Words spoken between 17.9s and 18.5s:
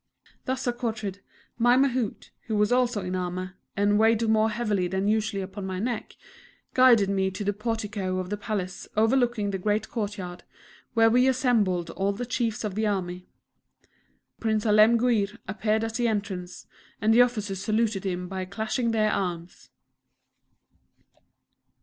him by